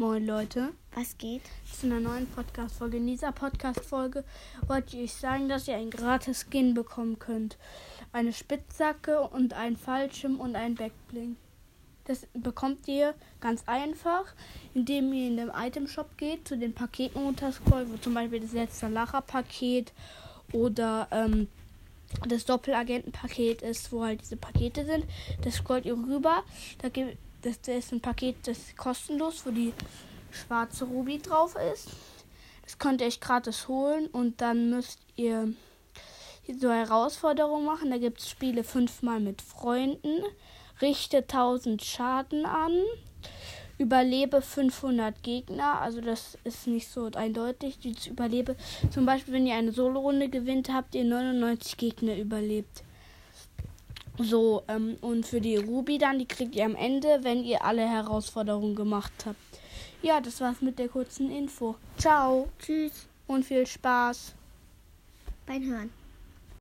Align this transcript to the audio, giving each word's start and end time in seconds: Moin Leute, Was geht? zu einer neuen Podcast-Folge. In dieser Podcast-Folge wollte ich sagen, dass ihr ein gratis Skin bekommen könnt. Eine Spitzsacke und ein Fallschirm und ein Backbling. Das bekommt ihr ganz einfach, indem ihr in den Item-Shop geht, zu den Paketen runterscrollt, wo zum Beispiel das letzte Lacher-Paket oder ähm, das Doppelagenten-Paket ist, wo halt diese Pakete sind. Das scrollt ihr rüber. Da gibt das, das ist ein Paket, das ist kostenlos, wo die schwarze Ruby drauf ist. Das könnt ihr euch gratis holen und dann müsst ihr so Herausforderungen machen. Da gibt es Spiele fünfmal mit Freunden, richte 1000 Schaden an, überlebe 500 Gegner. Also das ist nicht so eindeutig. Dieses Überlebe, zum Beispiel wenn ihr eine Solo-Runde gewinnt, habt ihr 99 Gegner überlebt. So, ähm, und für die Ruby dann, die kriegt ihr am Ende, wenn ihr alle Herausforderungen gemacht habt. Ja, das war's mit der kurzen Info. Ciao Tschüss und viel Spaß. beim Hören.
Moin 0.00 0.24
Leute, 0.24 0.74
Was 0.94 1.18
geht? 1.18 1.42
zu 1.72 1.86
einer 1.86 1.98
neuen 1.98 2.28
Podcast-Folge. 2.28 2.98
In 2.98 3.08
dieser 3.08 3.32
Podcast-Folge 3.32 4.22
wollte 4.68 4.96
ich 4.96 5.12
sagen, 5.12 5.48
dass 5.48 5.66
ihr 5.66 5.74
ein 5.74 5.90
gratis 5.90 6.46
Skin 6.48 6.72
bekommen 6.72 7.18
könnt. 7.18 7.58
Eine 8.12 8.32
Spitzsacke 8.32 9.22
und 9.22 9.54
ein 9.54 9.76
Fallschirm 9.76 10.38
und 10.38 10.54
ein 10.54 10.76
Backbling. 10.76 11.34
Das 12.04 12.28
bekommt 12.32 12.86
ihr 12.86 13.12
ganz 13.40 13.64
einfach, 13.66 14.26
indem 14.72 15.12
ihr 15.12 15.26
in 15.26 15.36
den 15.36 15.50
Item-Shop 15.52 16.16
geht, 16.16 16.46
zu 16.46 16.56
den 16.56 16.74
Paketen 16.74 17.20
runterscrollt, 17.20 17.90
wo 17.92 17.96
zum 17.96 18.14
Beispiel 18.14 18.38
das 18.38 18.52
letzte 18.52 18.86
Lacher-Paket 18.86 19.92
oder 20.52 21.08
ähm, 21.10 21.48
das 22.28 22.44
Doppelagenten-Paket 22.44 23.62
ist, 23.62 23.90
wo 23.90 24.04
halt 24.04 24.20
diese 24.20 24.36
Pakete 24.36 24.84
sind. 24.84 25.06
Das 25.42 25.54
scrollt 25.54 25.86
ihr 25.86 25.94
rüber. 25.94 26.44
Da 26.82 26.88
gibt 26.88 27.18
das, 27.42 27.60
das 27.60 27.76
ist 27.76 27.92
ein 27.92 28.00
Paket, 28.00 28.36
das 28.44 28.58
ist 28.58 28.76
kostenlos, 28.76 29.44
wo 29.44 29.50
die 29.50 29.72
schwarze 30.30 30.84
Ruby 30.84 31.18
drauf 31.18 31.54
ist. 31.72 31.88
Das 32.62 32.78
könnt 32.78 33.00
ihr 33.00 33.06
euch 33.06 33.20
gratis 33.20 33.68
holen 33.68 34.08
und 34.08 34.40
dann 34.40 34.70
müsst 34.70 35.00
ihr 35.16 35.52
so 36.60 36.70
Herausforderungen 36.70 37.64
machen. 37.64 37.90
Da 37.90 37.98
gibt 37.98 38.20
es 38.20 38.28
Spiele 38.28 38.64
fünfmal 38.64 39.20
mit 39.20 39.42
Freunden, 39.42 40.22
richte 40.82 41.18
1000 41.18 41.82
Schaden 41.82 42.44
an, 42.44 42.72
überlebe 43.78 44.42
500 44.42 45.22
Gegner. 45.22 45.80
Also 45.80 46.00
das 46.00 46.36
ist 46.44 46.66
nicht 46.66 46.88
so 46.88 47.10
eindeutig. 47.14 47.78
Dieses 47.78 48.06
Überlebe, 48.06 48.56
zum 48.90 49.06
Beispiel 49.06 49.34
wenn 49.34 49.46
ihr 49.46 49.54
eine 49.54 49.72
Solo-Runde 49.72 50.28
gewinnt, 50.28 50.72
habt 50.72 50.94
ihr 50.94 51.04
99 51.04 51.76
Gegner 51.76 52.16
überlebt. 52.16 52.82
So, 54.18 54.62
ähm, 54.68 54.96
und 55.00 55.26
für 55.26 55.40
die 55.40 55.56
Ruby 55.56 55.98
dann, 55.98 56.18
die 56.18 56.26
kriegt 56.26 56.56
ihr 56.56 56.64
am 56.64 56.74
Ende, 56.74 57.20
wenn 57.22 57.44
ihr 57.44 57.64
alle 57.64 57.88
Herausforderungen 57.88 58.74
gemacht 58.74 59.12
habt. 59.26 59.38
Ja, 60.02 60.20
das 60.20 60.40
war's 60.40 60.60
mit 60.60 60.78
der 60.78 60.88
kurzen 60.88 61.30
Info. 61.30 61.76
Ciao 61.96 62.48
Tschüss 62.58 63.06
und 63.26 63.44
viel 63.44 63.66
Spaß. 63.66 64.34
beim 65.46 65.64
Hören. 65.64 65.90